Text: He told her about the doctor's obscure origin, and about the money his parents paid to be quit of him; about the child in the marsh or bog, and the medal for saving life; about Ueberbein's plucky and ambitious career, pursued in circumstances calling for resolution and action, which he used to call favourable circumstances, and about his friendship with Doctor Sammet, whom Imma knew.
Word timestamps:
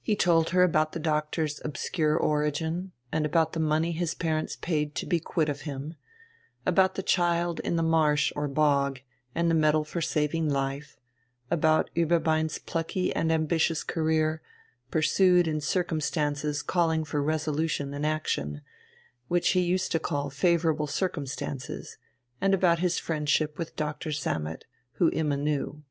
He 0.00 0.14
told 0.14 0.50
her 0.50 0.62
about 0.62 0.92
the 0.92 1.00
doctor's 1.00 1.60
obscure 1.64 2.16
origin, 2.16 2.92
and 3.10 3.26
about 3.26 3.52
the 3.52 3.58
money 3.58 3.90
his 3.90 4.14
parents 4.14 4.54
paid 4.54 4.94
to 4.94 5.06
be 5.06 5.18
quit 5.18 5.48
of 5.48 5.62
him; 5.62 5.96
about 6.64 6.94
the 6.94 7.02
child 7.02 7.58
in 7.64 7.74
the 7.74 7.82
marsh 7.82 8.32
or 8.36 8.46
bog, 8.46 9.00
and 9.34 9.50
the 9.50 9.56
medal 9.56 9.82
for 9.82 10.00
saving 10.00 10.48
life; 10.48 11.00
about 11.50 11.90
Ueberbein's 11.96 12.60
plucky 12.60 13.12
and 13.12 13.32
ambitious 13.32 13.82
career, 13.82 14.40
pursued 14.92 15.48
in 15.48 15.60
circumstances 15.60 16.62
calling 16.62 17.02
for 17.04 17.20
resolution 17.20 17.92
and 17.92 18.06
action, 18.06 18.60
which 19.26 19.48
he 19.48 19.60
used 19.62 19.90
to 19.90 19.98
call 19.98 20.30
favourable 20.30 20.86
circumstances, 20.86 21.98
and 22.40 22.54
about 22.54 22.78
his 22.78 23.00
friendship 23.00 23.58
with 23.58 23.74
Doctor 23.74 24.12
Sammet, 24.12 24.64
whom 24.92 25.10
Imma 25.12 25.36
knew. 25.36 25.82